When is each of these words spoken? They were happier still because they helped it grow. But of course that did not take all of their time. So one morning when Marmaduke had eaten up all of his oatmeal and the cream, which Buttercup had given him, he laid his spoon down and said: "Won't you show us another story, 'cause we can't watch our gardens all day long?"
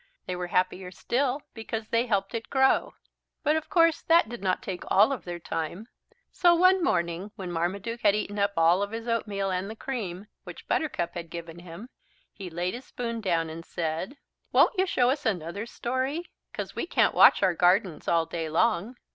They 0.25 0.35
were 0.35 0.47
happier 0.47 0.89
still 0.89 1.43
because 1.53 1.89
they 1.89 2.07
helped 2.07 2.33
it 2.33 2.49
grow. 2.49 2.95
But 3.43 3.55
of 3.55 3.69
course 3.69 4.01
that 4.01 4.27
did 4.27 4.41
not 4.41 4.63
take 4.63 4.81
all 4.87 5.11
of 5.11 5.25
their 5.25 5.37
time. 5.37 5.89
So 6.31 6.55
one 6.55 6.83
morning 6.83 7.29
when 7.35 7.51
Marmaduke 7.51 8.01
had 8.01 8.15
eaten 8.15 8.39
up 8.39 8.53
all 8.57 8.81
of 8.81 8.89
his 8.89 9.07
oatmeal 9.07 9.51
and 9.51 9.69
the 9.69 9.75
cream, 9.75 10.25
which 10.43 10.67
Buttercup 10.67 11.13
had 11.13 11.29
given 11.29 11.59
him, 11.59 11.87
he 12.33 12.49
laid 12.49 12.73
his 12.73 12.85
spoon 12.85 13.21
down 13.21 13.47
and 13.51 13.63
said: 13.63 14.17
"Won't 14.51 14.73
you 14.75 14.87
show 14.87 15.11
us 15.11 15.23
another 15.23 15.67
story, 15.67 16.31
'cause 16.51 16.75
we 16.75 16.87
can't 16.87 17.13
watch 17.13 17.43
our 17.43 17.53
gardens 17.53 18.07
all 18.07 18.25
day 18.25 18.49
long?" 18.49 18.95